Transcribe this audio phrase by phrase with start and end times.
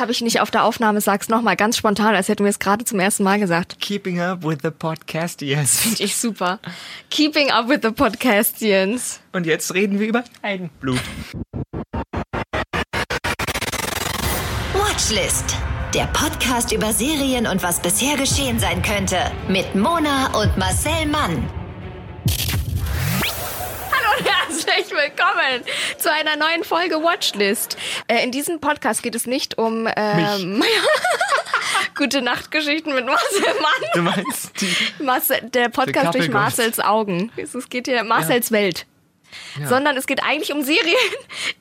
[0.00, 1.00] habe ich nicht auf der Aufnahme.
[1.00, 3.78] Sag's nochmal ganz spontan, als hätten wir es gerade zum ersten Mal gesagt.
[3.80, 5.80] Keeping up with the Podcastians.
[5.80, 6.58] Finde ich super.
[7.10, 9.20] Keeping up with the Podcastians.
[9.32, 11.00] Und jetzt reden wir über Eigenblut.
[14.74, 15.56] Watchlist.
[15.94, 19.16] Der Podcast über Serien und was bisher geschehen sein könnte.
[19.48, 21.59] Mit Mona und Marcel Mann.
[24.24, 25.64] Herzlich willkommen
[25.96, 27.76] zu einer neuen Folge Watchlist.
[28.06, 30.62] Äh, in diesem Podcast geht es nicht um ähm,
[31.96, 33.90] gute Nachtgeschichten mit Marcel Mann.
[33.94, 35.02] Du meinst die.
[35.02, 36.28] Marcel, der Podcast durch.
[36.28, 37.32] Marcels Augen.
[37.36, 38.86] Es geht hier Marcels Welt.
[39.64, 40.96] Sondern es geht eigentlich um Serien,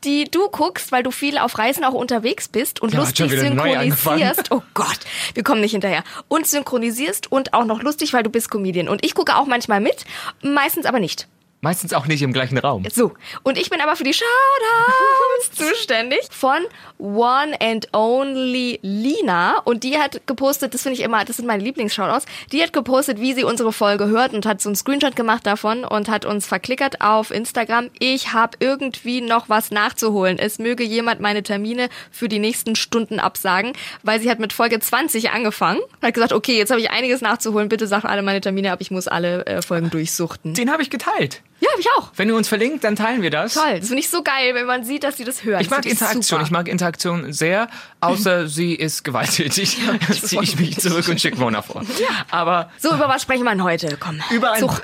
[0.03, 4.51] die du guckst, weil du viel auf Reisen auch unterwegs bist und Ja, lustig synchronisierst.
[4.51, 4.99] Oh Gott,
[5.35, 6.03] wir kommen nicht hinterher.
[6.27, 8.89] Und synchronisierst und auch noch lustig, weil du bist Comedian.
[8.89, 10.03] Und ich gucke auch manchmal mit,
[10.41, 11.27] meistens aber nicht.
[11.61, 12.85] Meistens auch nicht im gleichen Raum.
[12.89, 13.13] So,
[13.43, 16.59] und ich bin aber für die Shoutouts zuständig von
[16.97, 19.59] One and Only Lina.
[19.65, 23.19] Und die hat gepostet, das finde ich immer, das sind meine Lieblings-Shoutouts, die hat gepostet,
[23.19, 26.47] wie sie unsere Folge hört und hat so einen Screenshot gemacht davon und hat uns
[26.47, 27.89] verklickert auf Instagram.
[27.99, 30.39] Ich habe irgendwie noch was nachzuholen.
[30.39, 33.73] Es möge jemand meine Termine für die nächsten Stunden absagen,
[34.03, 35.81] weil sie hat mit Folge 20 angefangen.
[36.01, 37.67] Hat gesagt, okay, jetzt habe ich einiges nachzuholen.
[37.67, 40.53] Bitte sag alle meine Termine ab, ich muss alle äh, Folgen durchsuchten.
[40.53, 41.41] Den habe ich geteilt.
[41.61, 42.11] Ja, habe ich auch.
[42.15, 43.53] Wenn du uns verlinkt, dann teilen wir das.
[43.55, 43.79] Toll.
[43.79, 45.61] Das finde ich so geil, wenn man sieht, dass sie das hören.
[45.61, 46.21] Ich mag Interaktion.
[46.23, 46.41] super.
[46.43, 47.67] Ich mag Interaktion sehr,
[47.99, 49.77] außer sie ist gewalttätig.
[50.23, 51.83] Ziehe ich mich zurück und schicke Mona vor.
[52.31, 53.97] Aber So, über was sprechen wir denn heute?
[53.99, 54.19] Komm.
[54.31, 54.83] über ein Zug.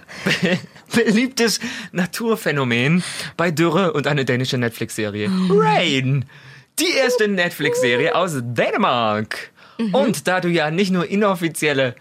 [0.93, 1.59] beliebtes
[1.91, 3.03] Naturphänomen
[3.37, 5.29] bei Dürre und eine dänische Netflix-Serie.
[5.49, 6.25] Rain.
[6.79, 9.51] Die erste Netflix-Serie aus Dänemark.
[9.91, 11.95] Und da du ja nicht nur inoffizielle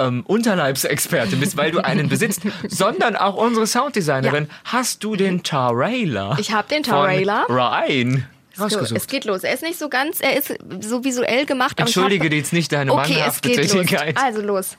[0.00, 6.36] ähm, Unterleibsexperte bist, weil du einen besitzt, sondern auch unsere Sounddesignerin, hast du den Trailer.
[6.38, 6.84] Ich hab den.
[6.84, 7.08] Von
[7.48, 8.26] Rain.
[8.54, 9.08] So, es Rausgesucht.
[9.08, 9.44] geht los.
[9.44, 11.72] Er ist nicht so ganz, er ist so visuell gemacht.
[11.78, 13.66] Aber Entschuldige hab, jetzt nicht deine Okay, es mannhafte geht los.
[13.72, 14.16] Tätigkeit.
[14.16, 14.76] Also los.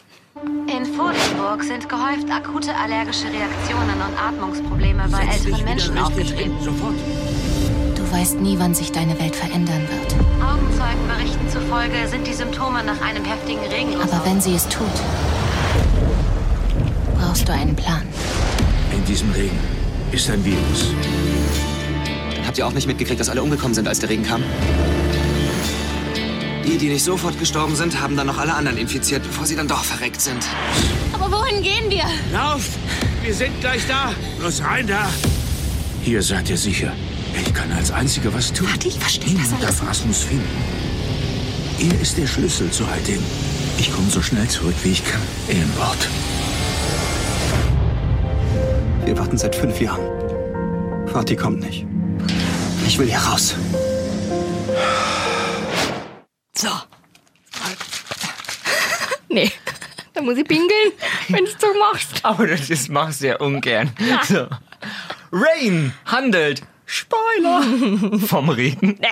[0.67, 6.57] In Vogelsburg sind gehäuft akute allergische Reaktionen und Atmungsprobleme bei älteren Menschen aufgetreten.
[7.95, 10.15] Du weißt nie, wann sich deine Welt verändern wird.
[11.71, 14.11] Zufolge sind die Symptome nach einem heftigen Regenguss.
[14.11, 14.91] Aber wenn sie es tut,
[17.17, 18.01] brauchst du einen Plan.
[18.91, 19.57] In diesem Regen
[20.11, 20.93] ist ein Virus.
[22.45, 24.43] Habt ihr auch nicht mitgekriegt, dass alle umgekommen sind, als der Regen kam?
[26.65, 29.69] Die, die nicht sofort gestorben sind, haben dann noch alle anderen infiziert, bevor sie dann
[29.69, 30.45] doch verreckt sind.
[31.13, 32.03] Aber wohin gehen wir?
[32.33, 32.67] Lauf!
[33.23, 34.11] Wir sind gleich da!
[34.41, 35.09] Los rein da!
[36.03, 36.91] Hier seid ihr sicher.
[37.33, 38.67] Ich kann als Einziger was tun.
[38.69, 39.77] Warte, ich verstehe das Niemand alles.
[39.77, 40.90] darf Rasmus finden.
[41.81, 43.23] Er ist der Schlüssel zu all dem.
[43.79, 45.21] Ich komme so schnell zurück, wie ich kann.
[45.47, 46.07] Ehrenwort.
[49.03, 50.05] Wir warten seit fünf Jahren.
[51.07, 51.87] Vati kommt nicht.
[52.85, 53.55] Ich will hier raus.
[56.53, 56.69] So.
[59.27, 59.49] Nee.
[60.13, 60.91] Da muss ich pingeln,
[61.29, 62.19] wenn du so machst.
[62.23, 63.89] Aber das ist, machst du ja ungern.
[64.27, 64.45] So.
[65.31, 68.97] Rain handelt, Spoiler, vom Regen.
[68.99, 69.07] Nee,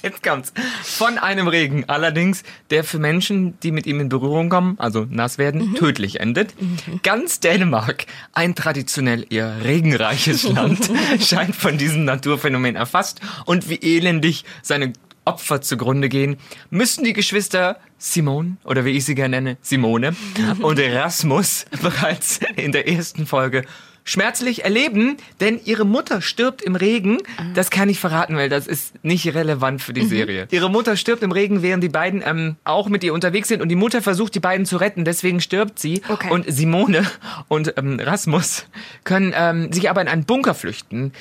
[0.02, 0.52] jetzt kommt's.
[0.82, 1.84] Von einem Regen.
[1.88, 6.54] Allerdings, der für Menschen, die mit ihm in Berührung kommen, also nass werden, tödlich endet.
[7.02, 10.90] Ganz Dänemark, ein traditionell eher regenreiches Land,
[11.20, 13.20] scheint von diesem Naturphänomen erfasst.
[13.44, 14.92] Und wie elendig seine
[15.24, 16.38] Opfer zugrunde gehen,
[16.70, 20.16] müssen die Geschwister Simone, oder wie ich sie gerne nenne, Simone,
[20.60, 23.64] und Erasmus bereits in der ersten Folge
[24.10, 27.18] schmerzlich erleben, denn ihre Mutter stirbt im Regen.
[27.54, 30.48] Das kann ich verraten, weil das ist nicht relevant für die Serie.
[30.50, 33.68] Ihre Mutter stirbt im Regen, während die beiden ähm, auch mit ihr unterwegs sind und
[33.68, 35.04] die Mutter versucht, die beiden zu retten.
[35.04, 36.02] Deswegen stirbt sie.
[36.08, 36.30] Okay.
[36.30, 37.06] Und Simone
[37.46, 38.66] und ähm, Rasmus
[39.04, 41.12] können ähm, sich aber in einen Bunker flüchten,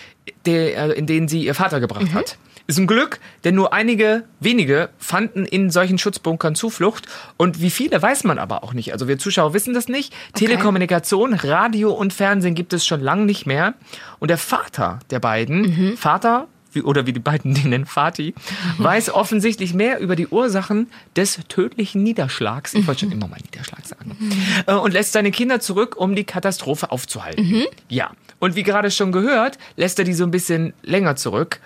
[0.46, 2.38] der, äh, in den sie ihr Vater gebracht hat.
[2.70, 7.08] Ist ein Glück, denn nur einige wenige fanden in solchen Schutzbunkern Zuflucht.
[7.36, 8.94] Und wie viele weiß man aber auch nicht.
[8.94, 10.14] Also wir Zuschauer wissen das nicht.
[10.36, 13.74] Telekommunikation, Radio und Fernsehen gibt es schon lange nicht mehr.
[14.20, 18.34] Und der Vater der beiden, Vater wie, oder wie die beiden den nennen, Fatih,
[18.78, 22.74] weiß offensichtlich mehr über die Ursachen des tödlichen Niederschlags.
[22.74, 24.16] Ich wollte schon immer mal Niederschlag sagen.
[24.68, 27.66] Äh, Und lässt seine Kinder zurück, um die Katastrophe aufzuhalten.
[27.88, 28.12] Ja.
[28.40, 31.60] Und wie gerade schon gehört, lässt er die so ein bisschen länger zurück,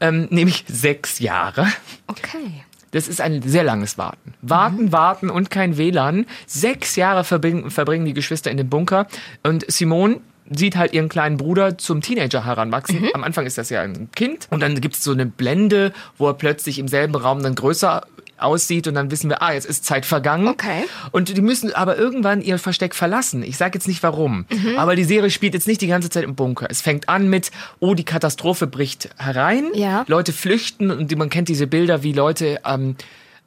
[0.00, 1.68] ähm, nämlich sechs Jahre.
[2.08, 2.64] Okay.
[2.90, 4.34] Das ist ein sehr langes Warten.
[4.42, 6.26] Warten, warten und kein WLAN.
[6.46, 9.06] Sechs Jahre verbringen, verbringen die Geschwister in dem Bunker.
[9.42, 10.20] Und Simone
[10.50, 13.08] sieht halt ihren kleinen Bruder zum Teenager heranwachsen.
[13.14, 14.46] Am Anfang ist das ja ein Kind.
[14.50, 18.02] Und dann gibt es so eine Blende, wo er plötzlich im selben Raum dann größer
[18.38, 20.46] aussieht und dann wissen wir, ah, jetzt ist Zeit vergangen.
[20.48, 20.84] Okay.
[21.10, 23.42] Und die müssen aber irgendwann ihr Versteck verlassen.
[23.42, 24.44] Ich sage jetzt nicht warum,
[24.76, 26.66] aber die Serie spielt jetzt nicht die ganze Zeit im Bunker.
[26.68, 27.50] Es fängt an mit,
[27.80, 30.04] oh, die Katastrophe bricht herein, Ja.
[30.06, 32.96] Leute flüchten und man kennt diese Bilder, wie Leute ähm,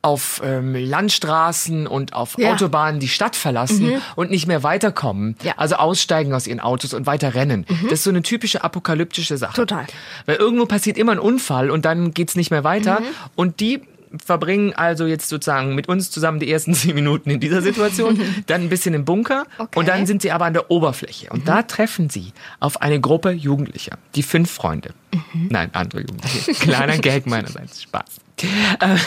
[0.01, 2.53] auf ähm, Landstraßen und auf Ja.
[2.53, 5.35] Autobahnen die Stadt verlassen und nicht mehr weiterkommen.
[5.43, 5.53] Ja.
[5.57, 7.65] Also aussteigen aus ihren Autos und weiter rennen.
[7.83, 9.55] Das ist so eine typische apokalyptische Sache.
[9.55, 9.85] Total.
[10.25, 13.01] Weil irgendwo passiert immer ein Unfall und dann geht's nicht mehr weiter.
[13.35, 13.81] Und die
[14.25, 18.61] verbringen also jetzt sozusagen mit uns zusammen die ersten zehn Minuten in dieser Situation, dann
[18.61, 19.77] ein bisschen im Bunker Okay.
[19.79, 21.29] und dann sind sie aber an der Oberfläche.
[21.29, 24.93] Und da treffen sie auf eine Gruppe Jugendlicher, die fünf Freunde.
[25.33, 26.53] Nein, andere Jugendliche.
[26.53, 28.21] Kleiner Gag meinerseits, Spaß.
[28.81, 28.97] Ähm,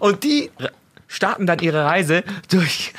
[0.00, 0.50] Und die
[1.08, 2.92] starten dann ihre Reise durch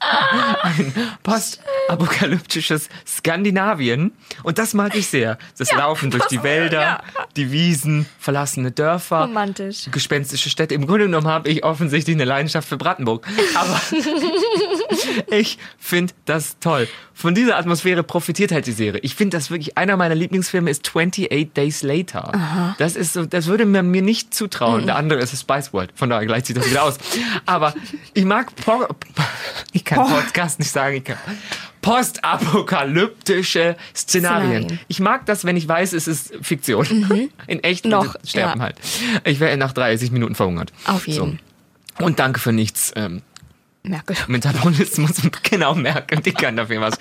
[0.00, 0.92] ein
[1.22, 4.12] postapokalyptisches Skandinavien.
[4.42, 5.38] Und das mag ich sehr.
[5.58, 7.02] Das Laufen durch die Wälder,
[7.36, 9.22] die Wiesen, verlassene Dörfer.
[9.22, 9.90] Romantisch.
[9.90, 10.74] Gespenstische Städte.
[10.74, 13.26] Im Grunde genommen habe ich offensichtlich eine Leidenschaft für Brandenburg.
[13.54, 13.80] Aber
[15.30, 16.88] ich finde das toll.
[17.12, 18.98] Von dieser Atmosphäre profitiert halt die Serie.
[19.02, 22.74] Ich finde das wirklich, einer meiner Lieblingsfilme ist 28 Days Later.
[22.78, 24.86] Das ist so, das würde man mir nicht zutrauen.
[24.86, 25.92] Der andere ist Spice World.
[25.94, 26.96] Von daher gleicht sich das wieder aus.
[27.44, 27.74] Aber
[28.14, 28.86] ich mag, po
[29.72, 31.18] ich kann Podcast nicht sagen, ich kann
[31.82, 34.62] postapokalyptische Szenarien.
[34.62, 34.80] Szenarien.
[34.88, 37.30] Ich mag das, wenn ich weiß, es ist Fiktion.
[37.46, 38.64] In echt Noch, sterben ja.
[38.64, 38.76] halt.
[39.24, 40.72] Ich wäre nach 30 Minuten verhungert.
[40.86, 41.38] Auf jeden.
[41.98, 42.04] So.
[42.04, 42.92] Und danke für nichts.
[42.96, 43.22] Ähm,
[43.82, 44.16] Merkel.
[44.28, 46.98] Metabolismus genau merken, die kann dafür was.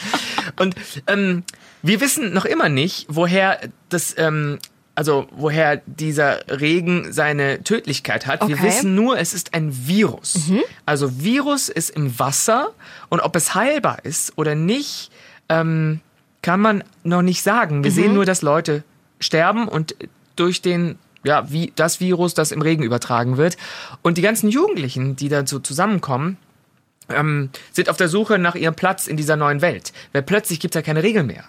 [0.57, 0.75] Und
[1.07, 1.43] ähm,
[1.81, 3.59] wir wissen noch immer nicht, woher
[3.89, 4.59] das, ähm,
[4.99, 8.45] also woher dieser Regen seine Tödlichkeit hat.
[8.49, 8.67] Wir Okay.
[8.67, 10.51] wissen nur, es ist ein Virus.
[10.85, 12.71] Also Virus ist im Wasser
[13.07, 15.09] und ob es heilbar ist oder nicht,
[15.47, 16.01] ähm,
[16.41, 17.85] kann man noch nicht sagen.
[17.85, 18.83] Wir sehen nur, dass Leute
[19.21, 19.95] sterben und
[20.35, 23.55] durch den ja, wie das Virus, das im Regen übertragen wird.
[24.01, 26.35] Und die ganzen Jugendlichen, die dazu zusammenkommen,
[27.13, 29.93] ähm, sind auf der Suche nach ihrem Platz in dieser neuen Welt.
[30.13, 31.43] Weil plötzlich gibt es ja keine Regeln mehr.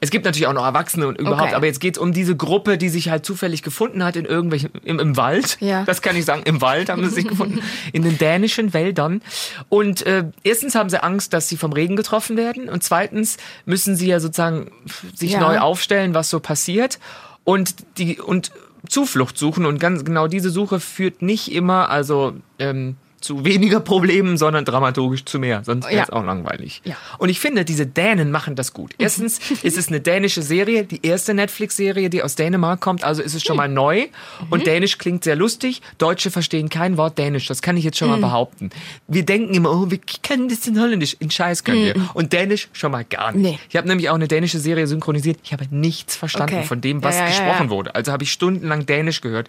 [0.00, 1.54] Es gibt natürlich auch noch Erwachsene und überhaupt, Okay.
[1.54, 4.70] aber jetzt geht es um diese Gruppe, die sich halt zufällig gefunden hat in irgendwelchen,
[4.84, 5.58] im, im Wald.
[5.60, 5.84] Ja.
[5.84, 7.60] Das kann ich sagen, im Wald haben sie sich gefunden,
[7.92, 9.22] in den dänischen Wäldern.
[9.68, 13.96] Und äh, erstens haben sie Angst, dass sie vom Regen getroffen werden und zweitens müssen
[13.96, 14.70] sie ja sozusagen
[15.14, 15.40] sich Ja.
[15.40, 16.98] neu aufstellen, was so passiert.
[17.44, 18.50] Und die, und
[18.88, 24.36] Zuflucht suchen und ganz genau diese Suche führt nicht immer, also ähm, zu weniger Problemen,
[24.36, 25.62] sondern dramaturgisch zu mehr.
[25.64, 26.12] Sonst wäre es Ja.
[26.14, 26.82] auch langweilig.
[26.84, 26.96] Ja.
[27.18, 28.92] Und ich finde, diese Dänen machen das gut.
[28.98, 33.34] Erstens ist es eine dänische Serie, die erste Netflix-Serie, die aus Dänemark kommt, also ist
[33.34, 34.06] es schon mal neu.
[34.50, 35.82] Und Dänisch klingt sehr lustig.
[35.98, 38.70] Deutsche verstehen kein Wort Dänisch, das kann ich jetzt schon mal behaupten.
[39.08, 41.16] Wir denken immer, oh, wir können das in Holländisch.
[41.18, 41.94] In Scheiß können wir.
[42.14, 43.42] Und Dänisch schon mal gar nicht.
[43.42, 43.58] Nee.
[43.70, 45.38] Ich habe nämlich auch eine dänische Serie synchronisiert.
[45.42, 46.64] Ich habe nichts verstanden Okay.
[46.66, 47.94] von dem, was ja, gesprochen wurde.
[47.94, 49.48] Also habe ich stundenlang Dänisch gehört.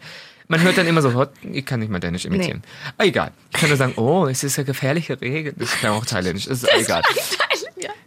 [0.49, 2.63] Man hört dann immer so, ich kann nicht mal Dänisch imitieren.
[2.97, 3.31] Aber egal.
[3.53, 5.53] Ich kann nur sagen, oh, es ist eine gefährliche Regel.
[5.57, 6.45] Das kann auch Thailändisch.
[6.45, 7.01] Das ist egal.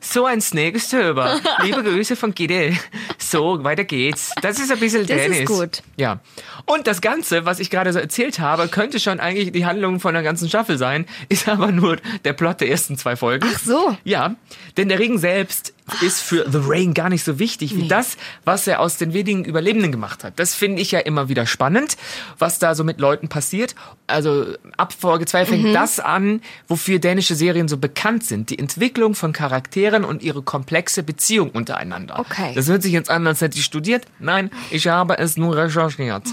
[0.00, 1.40] So ein Snägestöber.
[1.62, 2.76] Liebe Grüße von Gide.
[3.18, 4.32] So, weiter geht's.
[4.42, 5.44] Das ist ein bisschen Das ist Dänisch.
[5.44, 5.82] gut.
[5.96, 6.18] Ja.
[6.64, 10.14] Und das Ganze, was ich gerade so erzählt habe, könnte schon eigentlich die Handlung von
[10.14, 13.46] der ganzen Staffel sein, ist aber nur der Plot der ersten zwei Folgen.
[13.54, 13.96] Ach so.
[14.02, 14.34] Ja,
[14.76, 18.66] denn der Regen selbst ist für The Rain gar nicht so wichtig wie das, was
[18.66, 20.38] er aus den wenigen Überlebenden gemacht hat.
[20.38, 21.96] Das finde ich ja immer wieder spannend,
[22.38, 23.74] was da so mit Leuten passiert.
[24.06, 24.46] Also
[24.76, 25.72] ab Folge 2 fängt Mhm.
[25.74, 28.50] das an, wofür dänische Serien so bekannt sind.
[28.50, 32.18] Die Entwicklung von Charakteren und ihre komplexe Beziehung untereinander.
[32.18, 32.52] Okay.
[32.54, 34.06] Das hört sich jetzt an, als hätte ich studiert.
[34.18, 36.24] Nein, ich habe es nur recherchiert.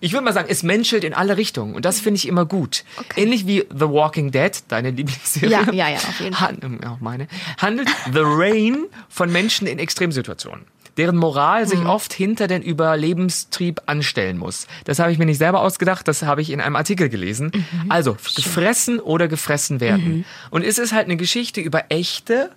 [0.00, 2.84] Ich würde mal sagen, es menschelt in alle Richtungen und das finde ich immer gut.
[3.16, 5.50] Ähnlich wie The Walking Dead, deine Lieblingsserie.
[5.50, 6.56] Ja, ja, ja, auf jeden Fall.
[6.62, 7.26] Han- auch meine,
[7.60, 10.64] handelt The Rain von Menschen in Extremsituationen,
[10.96, 11.86] deren Moral sich Mhm.
[11.86, 14.66] oft hinter den Überlebenstrieb anstellen muss.
[14.84, 17.52] Das habe ich mir nicht selber ausgedacht, das habe ich in einem Artikel gelesen.
[17.54, 17.90] Mhm.
[17.90, 20.24] Also, gefressen oder gefressen werden.
[20.50, 22.50] Und es ist halt eine Geschichte über echte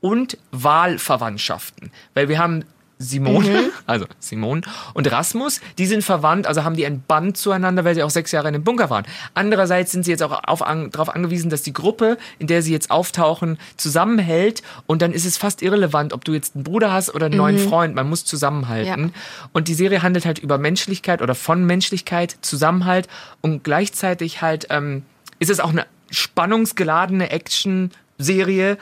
[0.00, 1.90] und Wahlverwandtschaften.
[2.14, 2.64] Weil wir haben
[2.98, 3.70] Simone, Mhm.
[3.86, 4.62] also Simone
[4.94, 8.32] und Rasmus, die sind verwandt, also haben die ein Band zueinander, weil sie auch sechs
[8.32, 9.06] Jahre in dem Bunker waren.
[9.34, 12.72] Andererseits sind sie jetzt auch auf, an, darauf angewiesen, dass die Gruppe, in der sie
[12.72, 17.14] jetzt auftauchen, zusammenhält und dann ist es fast irrelevant, ob du jetzt einen Bruder hast
[17.14, 19.02] oder einen neuen Freund, man muss zusammenhalten.
[19.02, 19.08] Mhm.
[19.08, 19.48] Ja.
[19.52, 23.08] Und die Serie handelt halt über Menschlichkeit oder von Menschlichkeit, Zusammenhalt
[23.40, 25.02] und gleichzeitig halt ähm,
[25.38, 28.78] ist es auch eine spannungsgeladene Action-Serie,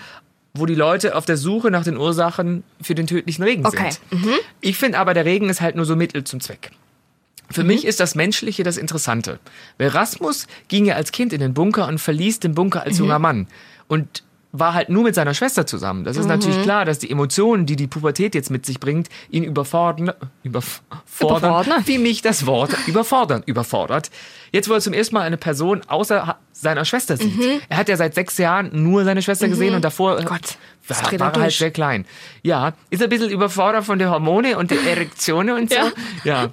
[0.59, 3.91] wo die Leute auf der Suche nach den Ursachen für den tödlichen Regen Okay.
[4.11, 4.29] sind.
[4.61, 6.71] Ich finde aber, der Regen ist halt nur so Mittel zum Zweck.
[7.51, 9.39] Für mich ist das Menschliche das Interessante.
[9.79, 13.21] Weil Rasmus ging ja als Kind in den Bunker und verließ den Bunker als junger
[13.21, 13.47] Mann.
[13.87, 14.25] Und
[14.59, 16.05] war halt nur mit seiner Schwester zusammen.
[16.05, 16.31] Das ist Mhm.
[16.31, 21.03] natürlich klar, dass die Emotionen, die die Pubertät jetzt mit sich bringt, ihn überfordern, überfordern,
[21.21, 21.83] Überfordern.
[21.87, 24.11] wie mich das Wort überfordern, überfordert.
[24.53, 27.33] Jetzt, wo er zum ersten Mal eine Person außer seiner Schwester sieht.
[27.69, 30.27] Er hat ja seit sechs Jahren nur seine Schwester gesehen und davor äh, Mhm.
[30.27, 30.59] Gott,
[30.89, 32.07] war, war er halt sehr klein.
[32.43, 35.77] Ja, ist ein bisschen überfordert von der Hormone und der Erektionen und so.
[35.77, 35.93] Ja.
[36.25, 36.49] ja.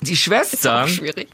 [0.00, 1.28] Die Schwester, Schwierig.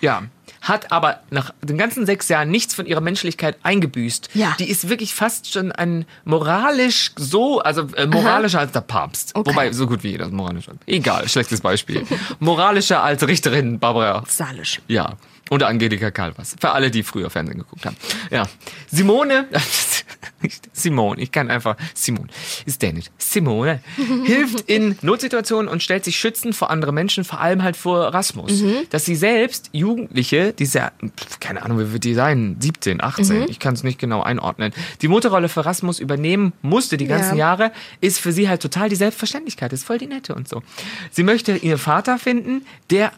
[0.00, 0.22] ja,
[0.64, 4.30] hat aber nach den ganzen sechs Jahren nichts von ihrer Menschlichkeit eingebüßt.
[4.34, 4.56] Ja.
[4.58, 9.32] Die ist wirklich fast schon ein moralisch so, also äh, moralischer als der Papst.
[9.34, 9.50] Okay.
[9.50, 10.64] Wobei, so gut wie jeder ist moralisch.
[10.86, 12.06] Egal, schlechtes Beispiel.
[12.40, 14.24] moralischer als Richterin Barbara.
[14.26, 14.80] Salisch.
[14.88, 15.14] Ja.
[15.50, 16.56] Oder Angelika Calvas.
[16.58, 17.96] Für alle, die früher Fernsehen geguckt haben.
[18.30, 18.48] Ja.
[18.90, 19.46] Simone,
[20.72, 22.28] Simone, ich kann einfach, Simone,
[22.66, 23.06] ist dänisch.
[23.18, 23.80] Simone
[24.24, 28.62] hilft in Notsituationen und stellt sich schützend vor andere Menschen, vor allem halt vor Rasmus.
[28.90, 30.92] Dass sie selbst Jugendliche, die sehr,
[31.40, 35.08] keine Ahnung, wie wird die sein, 17, 18, ich kann es nicht genau einordnen, die
[35.08, 37.44] Mutterrolle für Rasmus übernehmen musste die ganzen Ja.
[37.44, 40.62] Jahre, ist für sie halt total die Selbstverständlichkeit, ist voll die Nette und so.
[41.10, 43.12] Sie möchte ihren Vater finden, der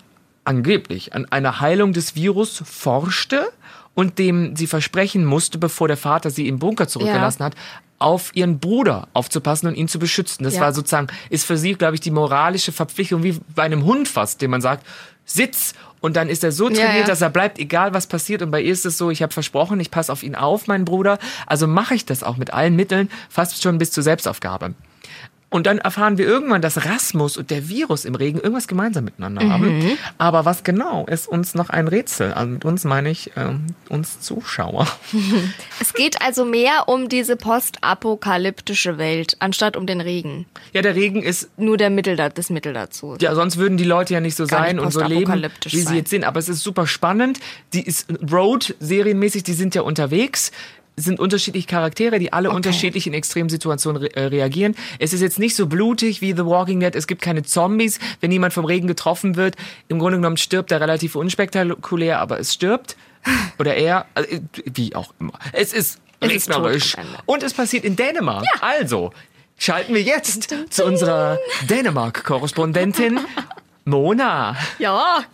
[0.45, 3.49] angeblich an einer Heilung des Virus forschte
[3.97, 7.55] und dem sie versprechen musste, bevor der Vater sie im Bunker zurückgelassen hat,
[7.99, 10.45] auf ihren Bruder aufzupassen und ihn zu beschützen.
[10.45, 10.61] Das Ja.
[10.61, 14.43] war sozusagen, ist für sie, glaube ich, die moralische Verpflichtung, wie bei einem Hund fast,
[14.43, 14.87] dem man sagt,
[15.25, 15.75] sitz.
[16.03, 17.05] Und dann ist er so trainiert, ja.
[17.07, 18.43] dass er bleibt, egal was passiert.
[18.43, 20.85] Und bei ihr ist es so, ich habe versprochen, ich passe auf ihn auf, meinen
[20.85, 21.19] Bruder.
[21.47, 24.75] Also mache ich das auch mit allen Mitteln, fast schon bis zur Selbstaufgabe.
[25.49, 29.49] Und dann erfahren wir irgendwann, dass Rasmus und der Virus im Regen irgendwas gemeinsam miteinander
[29.49, 29.97] haben.
[30.19, 32.33] Aber was genau, ist uns noch ein Rätsel.
[32.33, 34.89] Also mit uns meine ich ähm, uns Zuschauer.
[35.81, 40.47] Es geht also mehr um diese postapokalyptische Welt, anstatt um den Regen.
[40.73, 43.17] Ja, der Regen ist, Nur der Mittel, da- das Mittel dazu.
[43.21, 45.97] ja, sonst würden die Leute ja nicht so sein nicht und so leben, wie sie
[45.97, 46.25] jetzt sind.
[46.25, 47.39] Aber es ist super spannend.
[47.73, 50.51] Die ist Road serienmäßig, die sind ja unterwegs.
[50.99, 54.75] Es sind unterschiedliche Charaktere, die alle unterschiedlich in extremen Situationen re äh, reagieren.
[54.99, 56.95] Es ist jetzt nicht so blutig wie The Walking Dead.
[56.97, 57.99] Es gibt keine Zombies.
[58.23, 59.57] Wenn jemand vom Regen getroffen wird,
[59.89, 62.97] im Grunde genommen stirbt er relativ unspektakulär, aber es stirbt.
[63.59, 65.35] Oder er, also, wie auch immer.
[65.53, 66.97] Es ist Es regnerisch.
[67.27, 68.47] Und es passiert in Dänemark.
[68.63, 69.13] Also,
[69.59, 71.39] schalten wir jetzt zu unserer
[71.69, 73.21] Dänemark-Korrespondentin
[73.85, 74.57] Mona.
[74.79, 75.25] Ja,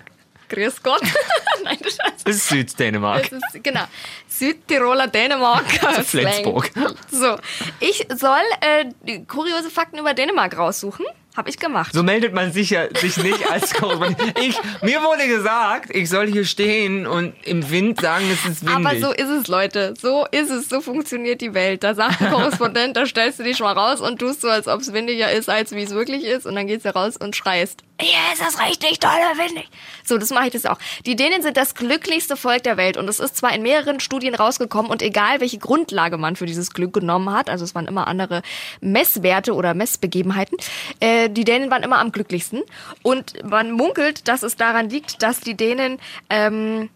[0.52, 1.02] grüß Gott.
[1.64, 3.30] Nein, das ist Das ist Süddänemark.
[3.30, 3.85] Das ist, genau.
[4.28, 5.64] Südtiroler Dänemark.
[5.71, 6.04] Slang.
[6.04, 6.71] Flensburg.
[7.11, 7.37] So,
[7.80, 11.06] ich soll äh, kuriose Fakten über Dänemark raussuchen.
[11.35, 11.94] Hab ich gemacht.
[11.94, 14.38] So meldet man sich ja sich nicht als Korrespondent.
[14.38, 18.87] Ich, mir wurde gesagt, ich soll hier stehen und im Wind sagen, es ist windig.
[18.87, 19.94] Aber so ist es, Leute.
[19.99, 20.68] So ist es.
[20.68, 21.85] So funktioniert die Welt.
[21.85, 24.82] Da sagt ein Korrespondent, da stellst du dich mal raus und tust so, als ob
[24.82, 26.44] es windiger ist, als wie es wirklich ist.
[26.44, 27.82] Und dann gehst du raus und schreist.
[28.02, 29.68] Hier ist es richtig doll windig.
[30.04, 30.78] So, das mache ich das auch.
[31.06, 32.97] Die Dänen sind das glücklichste Volk der Welt.
[32.97, 36.73] Und es ist zwar in mehreren Studien rausgekommen und egal, welche Grundlage man für dieses
[36.73, 38.42] Glück genommen hat, also es waren immer andere
[38.80, 40.59] Messwerte oder Messbegebenheiten,
[40.99, 42.62] äh, die Dänen waren immer am glücklichsten.
[43.02, 45.99] Und man munkelt, dass es daran liegt, dass die Dänen...
[46.28, 46.90] Ähm,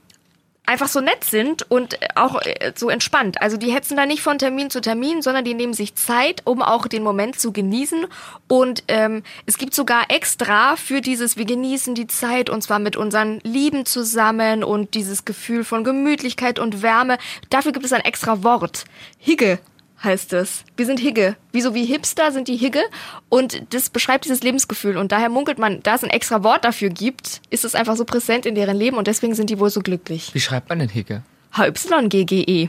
[0.67, 3.41] einfach so nett sind und auch äh, so entspannt.
[3.41, 6.61] Also die hetzen da nicht von Termin zu Termin, sondern die nehmen sich Zeit, um
[6.61, 8.07] auch den Moment zu genießen.
[8.49, 12.97] Und ähm, es gibt sogar extra für dieses, wir genießen die Zeit und zwar mit
[12.97, 17.19] unseren Lieben zusammen und dieses Gefühl von Gemütlichkeit und Wärme.
[17.49, 18.85] Dafür gibt es ein extra Wort.
[19.19, 19.59] Higge
[20.03, 20.65] heißt es.
[20.76, 21.37] Wir sind Higge.
[21.53, 22.81] Wie so wie Hipster sind die Higge.
[23.29, 24.97] Und das beschreibt dieses Lebensgefühl.
[24.97, 28.05] Und daher munkelt man, da es ein extra Wort dafür gibt, ist es einfach so
[28.05, 30.31] präsent in deren Leben und deswegen sind die wohl so glücklich.
[30.35, 31.23] Wie schreibt man denn Hicke?
[31.55, 32.69] HYGGE.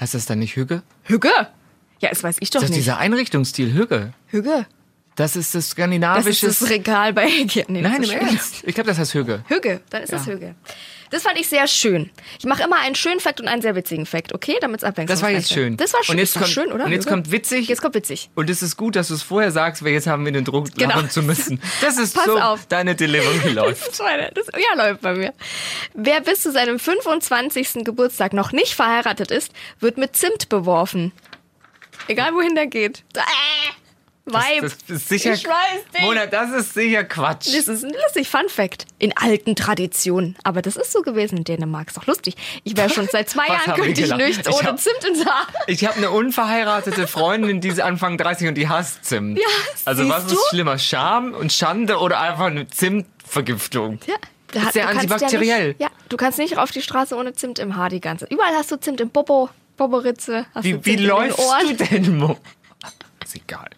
[0.00, 0.82] Heißt das dann nicht Hügge?
[1.04, 1.30] Hügge?
[2.00, 2.84] Ja, das weiß ich doch Das ist nicht.
[2.86, 4.12] dieser Einrichtungsstil Hügge.
[4.28, 4.66] Hügge?
[5.16, 6.46] Das ist das Das skandinavische.
[6.46, 7.64] ist das Regal bei Ikea.
[7.66, 8.10] Nee, das Nein, im.
[8.10, 8.62] Ernst.
[8.64, 9.42] Ich glaube, das heißt Hügge.
[9.48, 10.54] Hügge, dann ist das Hügge.
[11.10, 12.10] Das fand ich sehr schön.
[12.38, 14.56] Ich mache immer einen schönen Fakt und einen sehr witzigen Fakt, okay?
[14.60, 15.76] Damit es abwechslungsreich Das war jetzt schön.
[15.76, 16.14] Das war schön.
[16.14, 16.84] Und jetzt kommt, schön, oder?
[16.84, 17.68] Und jetzt kommt witzig.
[17.68, 18.30] Jetzt kommt witzig.
[18.34, 20.68] Und es ist gut, dass du es vorher sagst, weil jetzt haben wir den Druck,
[20.74, 20.94] Genau.
[20.96, 21.60] lachen zu müssen.
[21.80, 22.66] Das ist Pass so, auf.
[22.66, 23.88] deine Delivery läuft.
[23.88, 25.32] Das, meine, das ja, läuft bei mir.
[25.94, 27.84] Wer bis zu seinem 25.
[27.84, 31.12] Geburtstag noch nicht verheiratet ist, wird mit Zimt beworfen.
[32.06, 33.04] Egal wohin der geht.
[33.14, 33.20] Äh,
[34.32, 34.62] Vibe.
[34.62, 36.02] Das ist sicher, Ich weiß nicht.
[36.02, 37.46] Mona, das ist sicher Quatsch.
[37.48, 38.86] Das ist ein lustig Fun Fact.
[38.98, 40.36] In alten Traditionen.
[40.44, 41.88] Aber das ist so gewesen in Dänemark.
[41.88, 42.34] Ist doch lustig.
[42.64, 45.46] Ich wäre schon seit zwei Jahren könnte ich nichts Ich ohne hab- Zimt ins Haar.
[45.66, 49.38] Ich habe eine unverheiratete Freundin, die ist Anfang 30 und die hasst Zimt.
[49.38, 49.44] Ja,
[49.84, 50.48] also was siehst ist du?
[50.50, 53.98] schlimmer, Scham und Schande oder einfach eine Zimtvergiftung?
[54.06, 54.14] Ja.
[54.52, 55.46] Da Ist sehr du antibakteriell.
[55.60, 58.24] Ja, nicht, ja, du kannst nicht auf die Straße ohne Zimt im Haar die ganze.
[58.30, 60.46] Überall hast du Zimt im Popo, Poporitze.
[60.54, 62.38] Hast du Wie, Zimt wie läufst du denn, Mo?
[63.24, 63.68] Ist egal.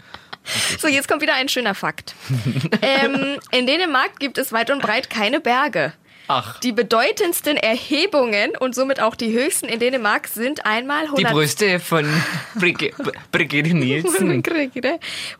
[0.79, 2.15] So, jetzt kommt wieder ein schöner Fakt.
[2.83, 5.93] ähm, in Dänemark gibt es weit und breit keine Berge.
[6.33, 6.61] Ach.
[6.61, 11.81] Die bedeutendsten Erhebungen und somit auch die höchsten in Dänemark sind einmal Die 100 Brüste
[11.81, 12.07] von
[12.55, 14.41] Brigitte Nielsen.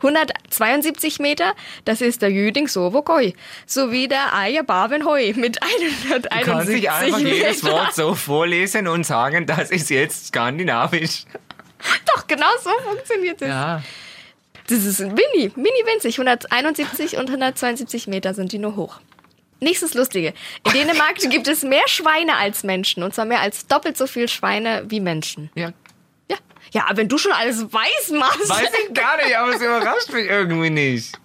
[0.01, 1.53] 172 Meter,
[1.85, 7.19] das ist der Jüding Sovokoi, sowie der Eier Bavenhoi mit 171 Du kannst nicht einfach
[7.19, 7.63] jedes.
[7.63, 11.23] Wort so vorlesen und sagen, das ist jetzt skandinavisch.
[12.05, 13.47] Doch, genau so funktioniert es.
[13.47, 13.81] Ja.
[14.71, 16.17] Das ist mini, mini winzig.
[16.17, 19.01] 171 und 172 Meter sind die nur hoch.
[19.59, 20.33] Nächstes Lustige.
[20.65, 23.03] In Dänemark gibt es mehr Schweine als Menschen.
[23.03, 25.49] Und zwar mehr als doppelt so viel Schweine wie Menschen.
[25.55, 25.73] ja.
[26.29, 26.37] Ja.
[26.73, 28.49] Ja, wenn du schon alles weiß machst.
[28.49, 31.19] Weiß ich gar nicht, aber es überrascht mich irgendwie nicht.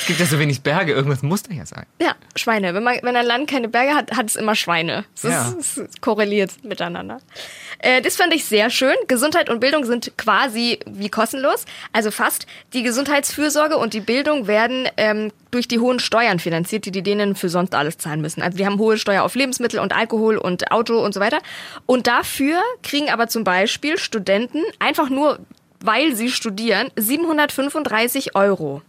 [0.00, 1.86] Es gibt ja so wenig Berge, irgendwas muss da ja sein.
[2.00, 2.72] Ja, Schweine.
[2.74, 5.04] Wenn, man, wenn ein Land keine Berge hat, hat es immer Schweine.
[5.16, 5.54] Es Ja.
[5.58, 7.18] ist, es korreliert miteinander.
[7.78, 8.94] Äh, das fand ich sehr schön.
[9.08, 11.64] Gesundheit und Bildung sind quasi wie kostenlos.
[11.92, 12.46] Also fast.
[12.72, 17.34] Die Gesundheitsfürsorge und die Bildung werden ähm, durch die hohen Steuern finanziert, die die denen
[17.34, 18.40] für sonst alles zahlen müssen.
[18.42, 21.38] Also die haben hohe Steuer auf Lebensmittel und Alkohol und Auto und so weiter.
[21.86, 25.40] Und dafür kriegen aber zum Beispiel Studenten einfach nur,
[25.80, 28.82] weil sie studieren, 735 Euro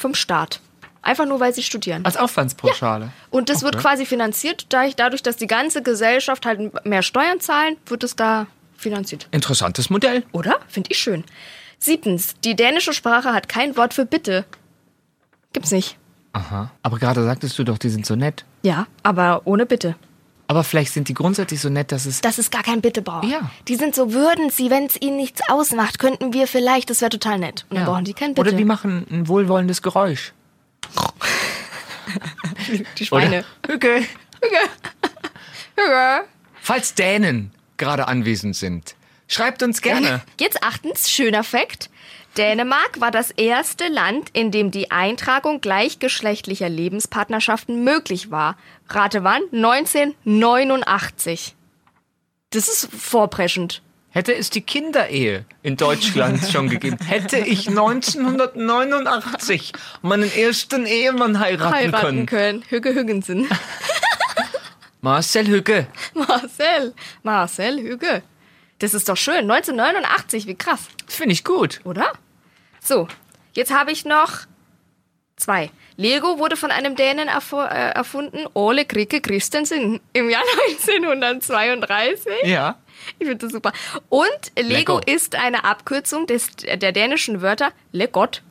[0.00, 0.60] vom Staat.
[1.02, 2.04] Einfach nur, weil sie studieren.
[2.04, 3.10] Als Aufwandspauschale.
[3.30, 7.76] Und das wird quasi finanziert, dadurch, dadurch, dass die ganze Gesellschaft halt mehr Steuern zahlen,
[7.86, 9.28] wird es da finanziert.
[9.30, 10.24] Interessantes Modell.
[10.32, 10.58] Oder?
[10.68, 11.24] Finde ich schön.
[11.78, 14.44] Siebtens, die dänische Sprache hat kein Wort für Bitte.
[15.52, 15.96] Gibt's nicht.
[16.32, 16.70] Aha.
[16.82, 18.44] Aber gerade sagtest du doch, die sind so nett.
[18.62, 19.96] Ja, aber ohne Bitte.
[20.50, 22.22] Aber vielleicht sind die grundsätzlich so nett, dass es.
[22.22, 23.24] Dass es gar kein Bitte braucht.
[23.24, 23.52] Ja.
[23.68, 27.10] Die sind so, würden sie, wenn es ihnen nichts ausmacht, könnten wir vielleicht, das wäre
[27.10, 27.64] total nett.
[27.70, 28.48] Und dann brauchen die kein Bitte.
[28.48, 30.32] Oder die machen ein wohlwollendes Geräusch.
[32.98, 33.44] die Schweine.
[33.62, 34.02] Oder Hücke.
[35.76, 36.22] Ja.
[36.60, 38.96] Falls Dänen gerade anwesend sind,
[39.28, 40.20] schreibt uns gerne.
[40.40, 41.89] Jetzt achtens, schöner Fakt.
[42.36, 48.56] Dänemark war das erste Land, in dem die Eintragung gleichgeschlechtlicher Lebenspartnerschaften möglich war.
[48.88, 49.42] Rate wann?
[49.52, 51.56] 1989.
[52.50, 53.82] Das ist vorpreschend.
[54.12, 59.72] Hätte es die Kinderehe in Deutschland schon gegeben, hätte ich 1989
[60.02, 62.26] meinen ersten Ehemann heiraten, Heiraten können.
[62.26, 62.64] können.
[62.68, 63.48] Hügge Hüggensen.
[65.00, 65.86] Marcel Hücke.
[66.14, 66.92] Marcel.
[67.22, 68.22] Marcel Hügge.
[68.80, 69.50] Das ist doch schön.
[69.50, 70.80] 1989, wie krass.
[71.06, 71.80] Das finde ich gut.
[71.84, 72.12] Oder?
[72.82, 73.06] So,
[73.52, 74.40] jetzt habe ich noch
[75.36, 75.70] zwei.
[75.96, 82.32] Lego wurde von einem Dänen äh, erfunden, Ole Kricke Christensen, im Jahr 1932.
[82.44, 82.76] Ja.
[83.18, 83.72] Ich finde das super.
[84.08, 85.00] Und Lego, Lego.
[85.06, 88.42] ist eine Abkürzung des, der dänischen Wörter Legott,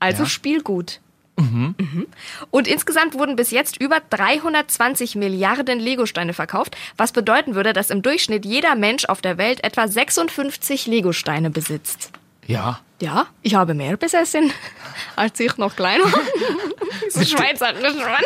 [0.00, 0.28] also Ja.
[0.28, 1.00] Spielgut.
[1.38, 2.06] Mhm.
[2.50, 8.02] Und insgesamt wurden bis jetzt über 320 Milliarden Legosteine verkauft, was bedeuten würde, dass im
[8.02, 12.10] Durchschnitt jeder Mensch auf der Welt etwa 56 Legosteine besitzt.
[12.46, 12.80] Ja.
[13.00, 14.52] Ja, ich habe mehr besessen,
[15.16, 16.10] als ich noch klein war.
[17.10, 18.24] so schweizerisch, Mann.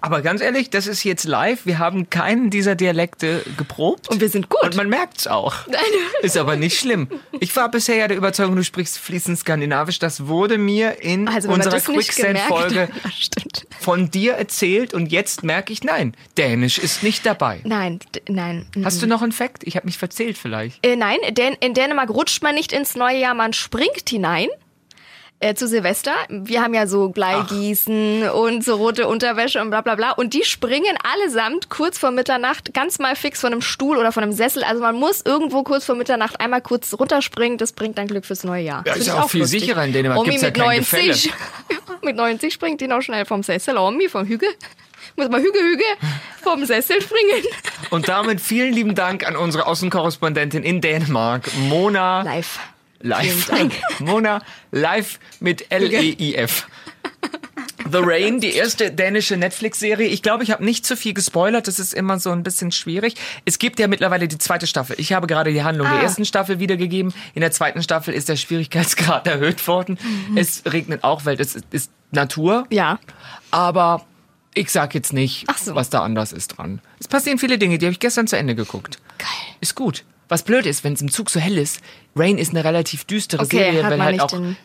[0.00, 1.66] Aber ganz ehrlich, das ist jetzt live.
[1.66, 4.08] Wir haben keinen dieser Dialekte geprobt.
[4.08, 4.62] Und wir sind gut.
[4.62, 5.54] Und man merkt's auch.
[6.22, 7.08] Ist aber nicht schlimm.
[7.40, 9.98] Ich war bisher ja der Überzeugung, du sprichst fließend Skandinavisch.
[9.98, 12.88] Das wurde mir in Also unserer Quicksand-Folge
[13.80, 17.60] von dir erzählt und jetzt merke ich, nein, Dänisch ist nicht dabei.
[17.64, 17.98] Nein,
[18.28, 18.66] nein.
[18.84, 19.64] Hast du noch einen Fakt?
[19.64, 20.84] Ich habe mich verzählt vielleicht.
[20.86, 24.48] Äh, nein, denn in Dänemark rutscht man nicht ins neue Jahr, man springt hinein.
[25.38, 26.12] Äh, zu Silvester.
[26.30, 30.12] Wir haben ja so Bleigießen und so rote Unterwäsche und bla bla bla.
[30.12, 34.22] Und die springen allesamt kurz vor Mitternacht ganz mal fix von einem Stuhl oder von
[34.22, 34.64] einem Sessel.
[34.64, 37.58] Also man muss irgendwo kurz vor Mitternacht einmal kurz runterspringen.
[37.58, 38.78] Das bringt dann Glück fürs neue Jahr.
[38.86, 39.60] Ja, Das ist ja ich auch viel lustig.
[39.60, 39.84] sicherer.
[39.84, 41.32] In Dänemark Omi gibt's ja mit kein 90.
[42.02, 43.76] mit 90 springt die noch schnell vom Sessel.
[43.76, 44.48] Omi vom Hügel.
[45.16, 45.84] Muss mal Hüge, Hüge
[46.42, 47.44] vom Sessel springen.
[47.90, 52.22] Und damit vielen lieben Dank an unsere Außenkorrespondentin in Dänemark, Mona.
[52.22, 52.58] Live.
[53.00, 53.50] Live.
[54.00, 56.66] Mona, live mit L-E-I-F.
[57.92, 60.08] The Rain, die erste dänische Netflix-Serie.
[60.08, 61.68] Ich glaube, ich habe nicht zu viel gespoilert.
[61.68, 63.14] Das ist immer so ein bisschen schwierig.
[63.44, 64.96] Es gibt ja mittlerweile die zweite Staffel.
[64.98, 66.02] Ich habe gerade die Handlung der Ah.
[66.02, 67.14] ersten Staffel wiedergegeben.
[67.34, 69.98] In der zweiten Staffel ist der Schwierigkeitsgrad erhöht worden.
[70.34, 72.66] Es regnet auch, weil es ist Natur.
[72.70, 72.98] Ja.
[73.52, 74.04] Aber
[74.54, 75.76] ich sag jetzt nicht, so.
[75.76, 76.80] was da anders ist dran.
[76.98, 78.98] Es passieren viele Dinge, die habe ich gestern zu Ende geguckt.
[79.18, 79.28] Geil.
[79.60, 80.04] Ist gut.
[80.28, 81.80] Was blöd ist, wenn es im Zug so hell ist,
[82.16, 84.56] Rain ist eine relativ düstere Okay, Serie, weil halt auch den-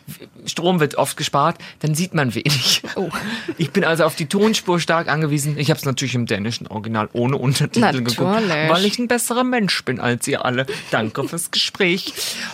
[0.44, 2.82] Strom wird oft gespart, dann sieht man wenig.
[2.96, 3.10] Oh.
[3.58, 5.56] Ich bin also auf die Tonspur stark angewiesen.
[5.58, 8.70] Ich habe es natürlich im dänischen Original ohne Untertitel geguckt, Natürlich.
[8.70, 10.66] weil ich ein besserer Mensch bin als ihr alle.
[10.90, 12.12] Danke fürs Gespräch.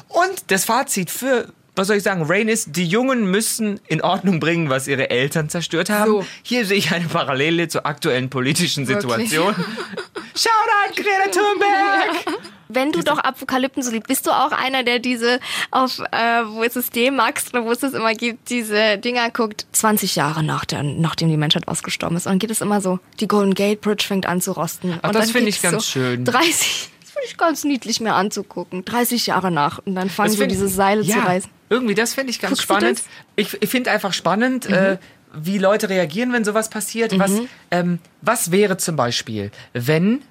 [0.08, 2.24] Und das Fazit für was soll ich sagen?
[2.26, 6.10] Rain ist, die Jungen müssen in Ordnung bringen, was ihre Eltern zerstört haben.
[6.10, 6.26] So.
[6.42, 9.30] Hier sehe ich eine Parallele zur aktuellen politischen Wirklich?
[9.30, 9.54] Situation.
[10.34, 12.40] Shoutout Greta Thunberg!
[12.68, 16.62] Wenn du doch Apokalypten so liebst, bist du auch einer, der diese auf, äh, wo
[16.62, 20.64] ist es D-Max oder wo es das immer gibt, diese Dinger guckt, 20 Jahre nach
[20.64, 22.26] der, nachdem die Menschheit ausgestorben ist.
[22.26, 24.98] Und dann geht es immer so, die Golden Gate Bridge fängt an zu rosten.
[25.02, 26.24] Ach, und das finde ich ganz so schön.
[26.24, 28.84] 30, das finde ich ganz niedlich mir anzugucken.
[28.84, 29.80] 30 Jahre nach.
[29.84, 31.50] Und dann fangen so diese Seile ja, zu reißen.
[31.70, 32.98] Irgendwie, das finde ich ganz Guckst spannend.
[32.98, 33.32] Mhm.
[33.36, 34.98] Ich, ich finde einfach spannend, äh,
[35.34, 37.18] wie Leute reagieren, wenn sowas passiert.
[37.18, 37.32] Was,
[37.70, 40.22] ähm, was wäre zum Beispiel, wenn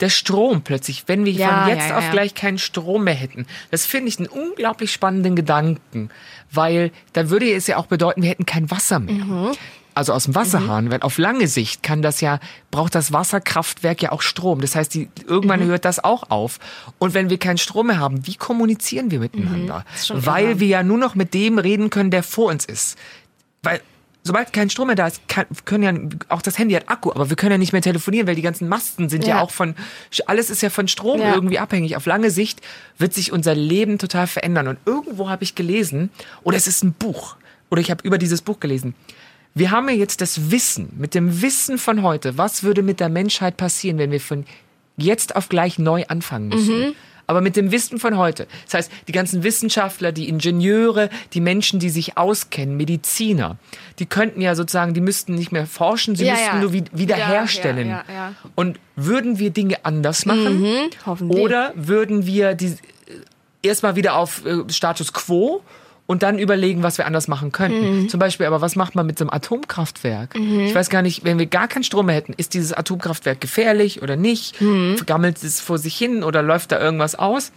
[0.00, 1.38] der Strom plötzlich, wenn wir Mhm.
[1.38, 2.10] Ja, von jetzt ja, auf ja.
[2.10, 3.46] gleich keinen Strom mehr hätten.
[3.70, 6.10] Das finde ich einen unglaublich spannenden Gedanken,
[6.52, 9.14] weil dann würde es ja auch bedeuten, wir hätten kein Wasser mehr.
[9.24, 9.52] Mhm.
[9.92, 12.38] Also aus dem Wasserhahn, weil auf lange Sicht kann das ja,
[12.70, 14.60] braucht das Wasserkraftwerk ja auch Strom.
[14.60, 15.66] Das heißt, die, irgendwann Mhm.
[15.70, 16.60] hört das auch auf.
[16.98, 19.78] Und wenn wir keinen Strom mehr haben, wie kommunizieren wir miteinander?
[19.80, 19.94] Mhm.
[19.94, 20.60] ist schon Weil irre.
[20.60, 22.96] wir ja nur noch mit dem reden können, der vor uns ist.
[23.64, 23.80] Weil
[24.22, 27.30] sobald kein Strom mehr da ist, kann, können ja auch das Handy hat Akku, aber
[27.30, 29.42] wir können ja nicht mehr telefonieren, weil die ganzen Masten sind ja, Ja.
[29.42, 29.74] auch von
[30.26, 31.34] alles ist ja von Strom Ja.
[31.34, 31.96] irgendwie abhängig.
[31.96, 32.60] Auf lange Sicht
[32.98, 34.68] wird sich unser Leben total verändern.
[34.68, 36.10] Und irgendwo habe ich gelesen,
[36.42, 37.36] oder es ist ein Buch,
[37.70, 38.94] oder ich habe über dieses Buch gelesen.
[39.54, 43.08] Wir haben ja jetzt das Wissen, mit dem Wissen von heute, was würde mit der
[43.08, 44.44] Menschheit passieren, wenn wir von
[44.96, 46.94] jetzt auf gleich neu anfangen müssen.
[47.30, 48.48] Aber mit dem Wissen von heute.
[48.64, 53.56] Das heißt, die ganzen Wissenschaftler, die Ingenieure, die Menschen, die sich auskennen, Mediziner,
[54.00, 56.60] die könnten ja sozusagen, die müssten nicht mehr forschen, sie Ja, müssten ja.
[56.60, 57.88] nur wie- wiederherstellen.
[57.88, 58.34] Ja.
[58.56, 60.66] Und würden wir Dinge anders machen?
[61.06, 61.40] hoffentlich.
[61.40, 62.74] Oder würden wir die
[63.62, 65.62] erstmal wieder auf äh, Status quo
[66.10, 68.00] und dann überlegen, was wir anders machen könnten.
[68.00, 68.08] Mhm.
[68.08, 70.34] Zum Beispiel, aber was macht man mit so einem Atomkraftwerk?
[70.34, 74.02] Ich weiß gar nicht, wenn wir gar keinen Strom mehr hätten, ist dieses Atomkraftwerk gefährlich
[74.02, 74.60] oder nicht?
[74.60, 74.96] Mhm.
[75.06, 77.52] Gammelt es vor sich hin oder läuft da irgendwas aus?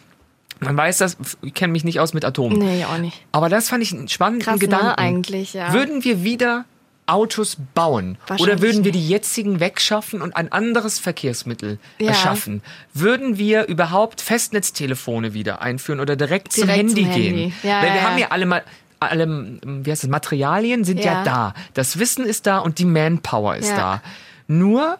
[0.60, 2.60] Man weiß das, ich kenne mich nicht aus mit Atomen.
[2.60, 3.26] Nee, auch nicht.
[3.32, 5.00] Aber das fand ich einen spannenden Krass, ne, Gedanken.
[5.00, 5.74] eigentlich, ja.
[5.74, 6.66] Würden wir wieder
[7.06, 8.18] Autos bauen?
[8.40, 12.10] Oder würden wir die jetzigen wegschaffen und ein anderes Verkehrsmittel Ja.
[12.10, 12.62] erschaffen?
[12.94, 17.36] Würden wir überhaupt Festnetztelefone wieder einführen oder direkt, zum Direkt Handy zum gehen?
[17.38, 17.54] Handy.
[17.64, 18.28] Ja, Weil wir ja, haben ja.
[18.30, 18.64] alle mal
[19.00, 19.28] alle,
[19.66, 21.24] wie heißt das, Materialien sind ja.
[21.26, 21.54] Da.
[21.74, 24.02] Das Wissen ist da und die Manpower ist da.
[24.48, 24.98] Nur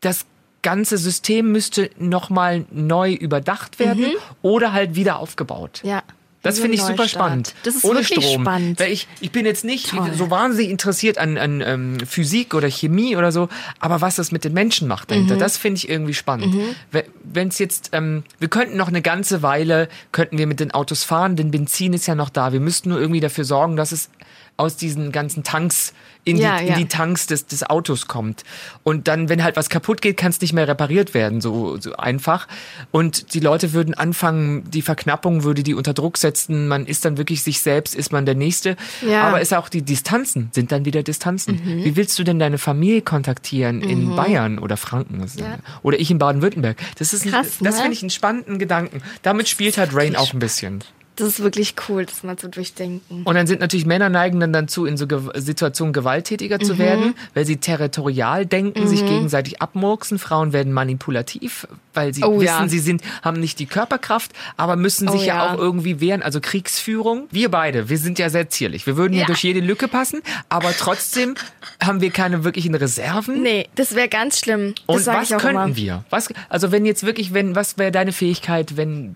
[0.00, 0.24] das
[0.62, 5.80] ganze System müsste nochmal neu überdacht werden oder halt wieder aufgebaut.
[5.82, 5.90] Mhm.
[5.90, 6.02] Ja.
[6.44, 7.54] Das So finde ich super spannend.
[7.64, 8.42] Das ist Ohne wirklich Strom.
[8.42, 8.78] spannend.
[8.78, 10.12] Weil ich, ich bin jetzt nicht Toll.
[10.16, 13.48] so wahnsinnig interessiert an, an ähm, Physik oder Chemie oder so,
[13.80, 15.14] aber was das mit den Menschen macht Mhm.
[15.14, 16.54] dahinter, das finde ich irgendwie spannend.
[17.24, 21.02] Wenn es jetzt, ähm, wir könnten noch eine ganze Weile, könnten wir mit den Autos
[21.02, 22.52] fahren, denn Benzin ist ja noch da.
[22.52, 24.08] Wir müssten nur irgendwie dafür sorgen, dass es
[24.56, 25.92] aus diesen ganzen Tanks
[26.24, 26.72] in, Ja, die, ja.
[26.74, 28.44] in die Tanks des, des Autos kommt.
[28.82, 31.94] Und dann, wenn halt was kaputt geht, kann es nicht mehr repariert werden, so, so
[31.96, 32.48] einfach.
[32.92, 36.68] Und die Leute würden anfangen, die Verknappung würde die unter Druck setzen.
[36.68, 38.76] Man ist dann wirklich sich selbst, ist man der Nächste.
[39.06, 39.24] Ja.
[39.24, 41.60] Aber ist auch die Distanzen, sind dann wieder Distanzen.
[41.64, 45.24] Wie willst du denn deine Familie kontaktieren in Bayern oder Franken?
[45.36, 45.58] Ja.
[45.82, 46.78] Oder ich in Baden-Württemberg?
[46.98, 47.82] Das ist, ein, Krass, das ne?
[47.82, 49.02] finde ich einen spannenden Gedanken.
[49.22, 50.82] Damit spielt halt Rain auch ein bisschen.
[51.16, 53.22] Das ist wirklich cool, das mal zu durchdenken.
[53.24, 56.64] Und dann sind natürlich Männer neigen dann dazu, in so Ge Situationen gewalttätiger Mhm.
[56.64, 60.18] zu werden, weil sie territorial denken, sich gegenseitig abmurksen.
[60.18, 62.68] Frauen werden manipulativ, weil sie Oh, wissen, ja.
[62.68, 65.36] sie sind, haben nicht die Körperkraft, aber müssen Oh, sich ja.
[65.46, 65.54] ja.
[65.54, 66.22] auch irgendwie wehren.
[66.22, 67.28] Also Kriegsführung.
[67.30, 68.86] Wir beide, wir sind ja sehr zierlich.
[68.86, 69.26] Wir würden ja, Ja.
[69.26, 71.34] durch jede Lücke passen, aber trotzdem
[71.80, 73.40] haben wir keine wirklichen Reserven.
[73.42, 74.74] Nee, das wäre ganz schlimm.
[74.88, 75.76] Das Und was könnten immer.
[75.76, 76.04] wir?
[76.10, 79.14] Was, also wenn jetzt wirklich, wenn, was wäre deine Fähigkeit, wenn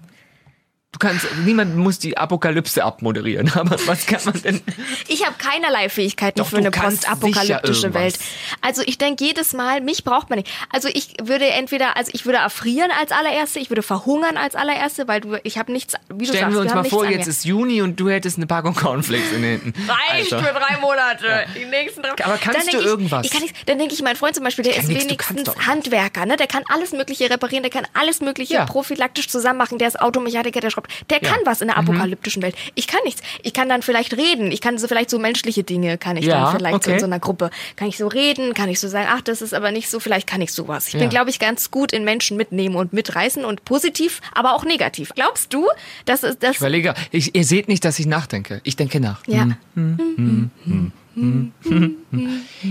[0.93, 4.63] du kannst, niemand muss die Apokalypse abmoderieren, aber was kann man denn?
[5.09, 8.19] Ich habe keinerlei Fähigkeiten Doch, für eine postapokalyptische Welt.
[8.63, 10.51] Also ich denke jedes Mal, mich braucht man nicht.
[10.73, 15.07] Also ich würde entweder, also ich würde erfrieren als allererste, ich würde verhungern als allererste,
[15.09, 17.27] weil du, ich habe nichts, wie du Stellen sagst, wir uns haben mal vor, jetzt
[17.27, 19.75] ist Juni und du hättest eine Packung Cornflakes in den Händen.
[19.89, 20.47] Reicht Alter.
[20.47, 21.47] für drei Monate.
[21.55, 22.25] Die nächsten drei.
[22.25, 23.27] Aber kannst Dann du ich, irgendwas?
[23.27, 23.59] Ich kann nichts.
[23.67, 25.51] Dann denke ich, mein Freund zum Beispiel, der ist kannst wenigstens.
[25.67, 26.37] Handwerker, ne?
[26.37, 28.65] Der kann alles Mögliche reparieren, der kann alles Mögliche Ja.
[28.65, 29.79] prophylaktisch zusammen machen.
[29.79, 31.11] Der ist Automechaniker, der schraubt.
[31.11, 31.29] Der Ja.
[31.31, 31.35] Mhm.
[31.35, 32.55] kann was in der apokalyptischen Welt.
[32.75, 33.23] Ich kann nichts.
[33.43, 34.53] Ich kann dann vielleicht reden.
[34.53, 37.01] Ich kann so vielleicht so menschliche Dinge kann ich Ja, dann vielleicht so in okay.
[37.01, 37.51] so einer Gruppe.
[37.77, 38.55] Kann ich so reden?
[38.55, 40.01] Kann ich so sagen, ach, das ist aber nicht so.
[40.01, 40.89] Vielleicht kann ich sowas.
[40.89, 41.01] Ich Ja.
[41.01, 45.13] bin, glaube ich, ganz gut in Menschen mitnehmen und mitreißen und positiv, aber auch negativ.
[45.15, 45.67] Glaubst du,
[46.05, 46.53] dass es das?
[46.53, 48.61] Ich überlege, ich, ihr seht nicht, dass ich nachdenke.
[48.65, 49.21] Ich denke nach.
[49.27, 49.49] Ja.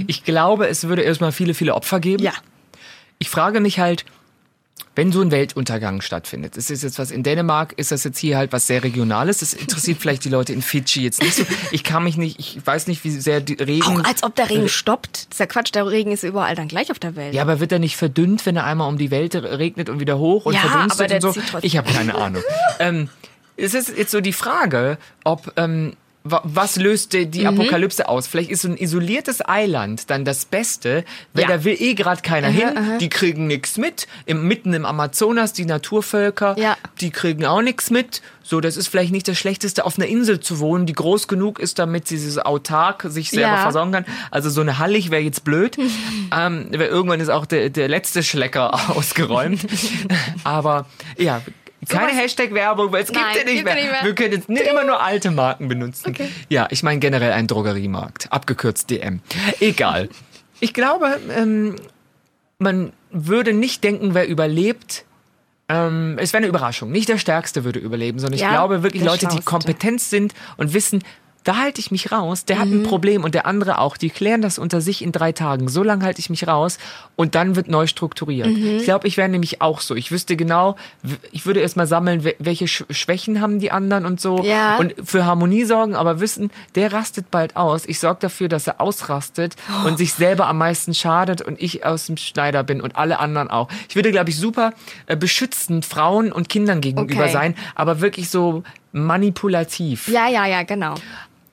[0.07, 2.23] Ich glaube, es würde erstmal viele, viele Opfer geben.
[2.23, 2.33] Ja.
[3.19, 4.05] Ich frage mich halt,
[4.97, 8.35] wenn so ein Weltuntergang stattfindet, ist das jetzt was in Dänemark, ist das jetzt hier
[8.35, 9.37] halt was sehr Regionales?
[9.37, 11.43] Das interessiert vielleicht die Leute in Fidschi jetzt nicht so.
[11.71, 13.83] Ich kann mich nicht, ich weiß nicht, wie sehr die Regen.
[13.83, 15.27] Auch als ob der Regen stoppt.
[15.29, 17.35] Das ist ja Quatsch, der Regen ist überall dann gleich auf der Welt.
[17.35, 20.17] Ja, aber wird er nicht verdünnt, wenn er einmal um die Welt regnet und wieder
[20.17, 21.41] hoch und Ja, verdunstet und so?
[21.61, 22.41] Ich habe keine Ahnung.
[22.79, 23.09] ähm,
[23.55, 25.95] es ist jetzt so die Frage, ob ähm,
[26.29, 27.47] was löst die, Mhm.
[27.47, 28.27] Apokalypse aus?
[28.27, 31.49] Vielleicht ist so ein isoliertes Eiland dann das Beste, weil Ja.
[31.49, 32.69] da will eh gerade keiner hin.
[32.99, 34.07] Die kriegen nichts mit.
[34.25, 36.77] Im, mitten im Amazonas, die Naturvölker, Ja.
[37.01, 38.21] die kriegen auch nichts mit.
[38.43, 41.59] So, das ist vielleicht nicht das Schlechteste, auf einer Insel zu wohnen, die groß genug
[41.59, 43.61] ist, damit sie dieses autark sich selber Ja.
[43.61, 44.05] versorgen kann.
[44.31, 45.77] Also so eine Hallig wäre jetzt blöd.
[46.35, 49.65] ähm, weil irgendwann ist auch der, der letzte Schlecker ausgeräumt.
[50.45, 50.85] Aber
[51.17, 51.41] ja,
[51.89, 53.75] keine Hashtag-Werbung, weil es gibt ja nicht mehr.
[53.75, 54.03] nicht mehr.
[54.03, 56.15] Wir können jetzt nicht immer nur alte Marken benutzen.
[56.49, 59.21] Ja, ich meine generell ein Drogeriemarkt, abgekürzt DM.
[59.59, 60.09] Egal.
[60.59, 61.75] Ich glaube, ähm,
[62.59, 65.05] man würde nicht denken, wer überlebt.
[65.69, 66.91] Ähm, es wäre eine Überraschung.
[66.91, 70.73] Nicht der Stärkste würde überleben, sondern ich Ja, glaube wirklich Leute, die kompetent sind und
[70.73, 71.03] wissen,
[71.47, 72.59] da halte ich mich raus, der Mhm.
[72.61, 75.69] hat ein Problem und der andere auch, die klären das unter sich in drei Tagen.
[75.69, 76.77] So lange halte ich mich raus
[77.15, 78.47] und dann wird neu strukturiert.
[78.47, 78.77] Mhm.
[78.77, 79.95] Ich glaube, ich wäre nämlich auch so.
[79.95, 80.75] Ich wüsste genau,
[81.31, 84.77] ich würde erstmal sammeln, we- welche Sch Schwächen haben die anderen und so Ja.
[84.77, 87.85] und für Harmonie sorgen, aber wissen, der rastet bald aus.
[87.85, 89.55] Ich sorge dafür, dass er ausrastet
[89.85, 93.49] und sich selber am meisten schadet und ich aus dem Schneider bin und alle anderen
[93.49, 93.69] auch.
[93.87, 94.73] Ich würde, glaube ich, super
[95.05, 97.31] äh, beschützend Frauen und Kindern gegenüber Okay.
[97.31, 100.07] sein, aber wirklich so manipulativ.
[100.07, 100.95] Ja, ja, ja, genau.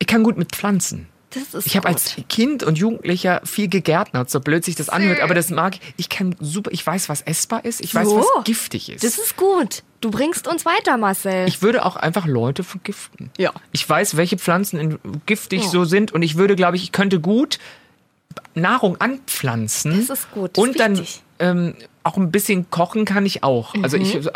[0.04, 1.06] Ich kann gut mit Pflanzen.
[1.30, 5.20] Das ist Ich habe als Kind und Jugendlicher viel gegärtnert, so blöd sich das anhört,
[5.20, 5.80] aber das mag ich.
[5.96, 8.18] Ich kann super, ich weiß, was essbar ist, ich weiß, So.
[8.18, 9.02] was giftig ist.
[9.02, 9.82] Das ist gut.
[10.02, 11.48] Du bringst uns weiter, Marcel.
[11.48, 13.30] ich würde auch einfach Leute vergiften.
[13.38, 13.50] Ja.
[13.72, 17.18] Ich weiß, welche Pflanzen in, giftig so sind und ich würde, glaube ich, ich könnte
[17.18, 17.58] gut
[18.54, 20.06] Nahrung anpflanzen.
[20.06, 21.06] Das ist gut, das und ist dann
[21.38, 23.74] ähm, auch ein bisschen kochen kann ich auch.
[23.82, 24.28] Also ich Mhm.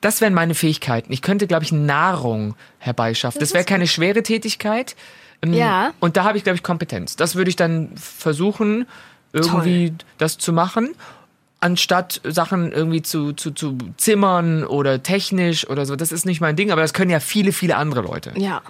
[0.00, 1.12] Das wären meine Fähigkeiten.
[1.12, 3.40] Ich könnte, glaube ich, Nahrung herbeischaffen.
[3.40, 4.96] Das, wäre keine schwere Tätigkeit.
[5.42, 5.92] Ähm, Ja.
[6.00, 7.16] Und da habe ich, glaube ich, Kompetenz.
[7.16, 8.86] Das würde ich dann versuchen,
[9.32, 10.94] irgendwie das zu machen.
[11.60, 15.96] Anstatt Sachen irgendwie zu, zu, zu zimmern oder technisch oder so.
[15.96, 18.32] Das ist nicht mein Ding, aber das können ja viele, viele andere Leute.
[18.36, 18.62] ja.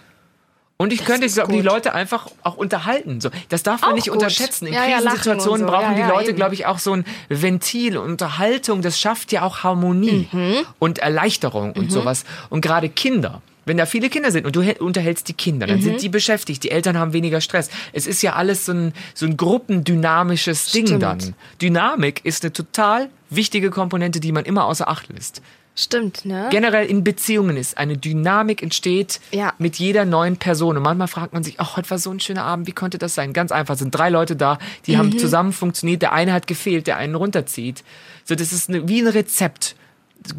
[0.80, 1.60] Und ich könnte, ist glaube die.
[1.60, 3.20] Leute einfach auch unterhalten.
[3.20, 4.14] So, das darf man Auch nicht gut.
[4.14, 4.68] unterschätzen.
[4.68, 5.72] In Ja, ja, Krisensituationen und so.
[5.72, 7.98] brauchen Ja, die ja, Leute, glaube ich, auch so ein Ventil.
[7.98, 10.54] Unterhaltung, das schafft ja auch Harmonie Mhm.
[10.78, 12.24] und Erleichterung und sowas.
[12.48, 13.42] Und gerade Kinder.
[13.64, 15.82] Wenn da viele Kinder sind und du unterhältst die Kinder, dann Mhm.
[15.82, 17.68] sind die beschäftigt, die Eltern haben weniger Stress.
[17.92, 21.02] Es ist ja alles so ein, so ein gruppendynamisches Ding Stimmt.
[21.02, 21.34] dann.
[21.60, 25.42] Dynamik ist eine total wichtige Komponente, die man immer außer Acht lässt.
[25.80, 26.48] Stimmt, ne?
[26.50, 29.52] Generell in Beziehungen ist eine Dynamik entsteht Ja.
[29.58, 30.76] mit jeder neuen Person.
[30.76, 33.14] Und manchmal fragt man sich, ach, heute war so ein schöner Abend, wie konnte das
[33.14, 33.32] sein?
[33.32, 34.98] Ganz einfach, es sind drei Leute da, die Mhm.
[34.98, 37.84] haben zusammen funktioniert, der eine hat gefehlt, der einen runterzieht.
[38.24, 39.76] So, das ist eine, wie ein Rezept.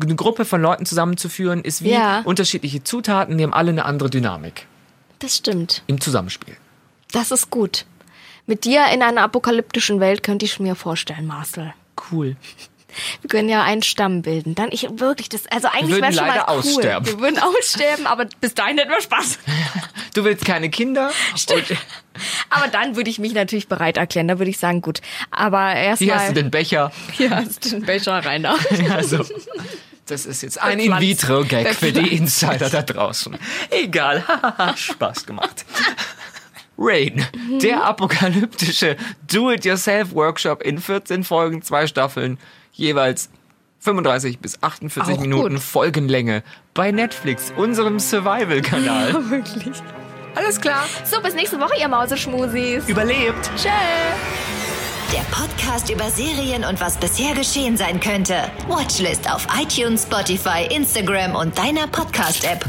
[0.02, 2.20] Eine Gruppe von Leuten zusammenzuführen, ist wie Ja.
[2.26, 4.68] unterschiedliche Zutaten, die haben alle eine andere Dynamik
[5.20, 5.84] Das stimmt.
[5.88, 6.58] im Zusammenspiel.
[7.14, 7.86] Das ist gut.
[8.46, 11.74] Mit dir in einer apokalyptischen Welt könnte ich mir vorstellen, Marcel.
[12.12, 12.36] Cool.
[13.22, 14.56] Wir können ja einen Stamm bilden.
[14.56, 15.48] Dann ich wirklich das.
[15.48, 16.60] Also eigentlich würden wäre schon mal cool.
[16.60, 17.08] aussterben.
[17.08, 19.40] Wir würden aussterben, aber bis dahin hätten wir Spaß.
[20.16, 21.12] Du willst keine Kinder?
[21.36, 21.78] Stimmt.
[22.50, 24.28] Aber dann würde ich mich natürlich bereit erklären.
[24.28, 25.02] Da würde ich sagen, gut.
[25.30, 25.98] Aber erstmal.
[25.98, 26.92] Hier hast du den Becher.
[27.12, 28.56] Hier hast du den Becher rein da.
[28.90, 29.24] Also,
[30.08, 30.80] das ist jetzt ein.
[30.80, 32.16] In-vitro-Gag für die.
[32.16, 33.38] Insider da draußen.
[33.70, 34.24] Egal,
[34.76, 35.64] Spaß gemacht.
[36.82, 37.26] Rain,
[37.62, 38.96] der apokalyptische
[39.28, 42.40] Do-it-yourself-Workshop in 14 Folgen, zwei Staffeln,
[42.80, 43.30] jeweils
[43.80, 45.64] 35 bis 48 Auch Minuten gut.
[45.64, 49.14] Folgenlänge bei Netflix, unserem Survival-Kanal.
[49.30, 49.82] Wirklich.
[50.36, 52.88] Alles klar, So, bis nächste Woche, ihr Mauseschmusis.
[52.88, 53.50] überlebt.
[53.56, 53.70] Tschö.
[55.12, 58.44] Der Podcast über Serien und was bisher geschehen sein könnte.
[58.68, 62.64] Watchlist auf iTunes, Spotify, Instagram und deiner Podcast-App.